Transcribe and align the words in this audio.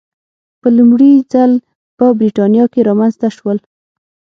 په 0.61 0.67
لومړي 0.77 1.11
ځل 1.33 1.51
په 1.97 2.05
برېټانیا 2.19 2.65
کې 2.73 2.85
رامنځته 2.89 3.27
شول. 3.37 3.57